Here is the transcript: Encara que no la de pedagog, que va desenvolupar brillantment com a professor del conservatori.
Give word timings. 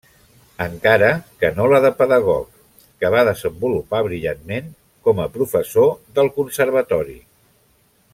Encara 0.63 1.09
que 1.43 1.51
no 1.57 1.67
la 1.73 1.81
de 1.83 1.91
pedagog, 1.99 2.55
que 3.03 3.11
va 3.15 3.21
desenvolupar 3.29 4.01
brillantment 4.07 4.73
com 5.09 5.23
a 5.27 5.29
professor 5.37 5.93
del 6.17 6.33
conservatori. 6.39 7.19